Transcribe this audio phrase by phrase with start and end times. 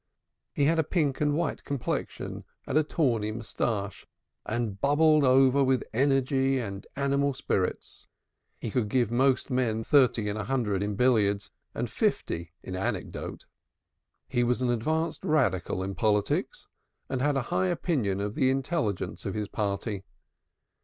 [0.51, 4.07] He had a pink and white complexion, and a tawny moustache,
[4.47, 8.07] and bubbled over with energy and animal spirits.
[8.57, 13.45] He could give most men thirty in a hundred in billiards, and fifty in anecdote.
[14.27, 16.65] He was an advanced Radical in politics,
[17.07, 20.03] and had a high opinion of the intelligence of his party.